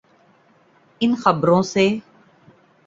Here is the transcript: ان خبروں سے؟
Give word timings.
ان 1.01 1.15
خبروں 1.15 1.61
سے؟ 1.63 1.87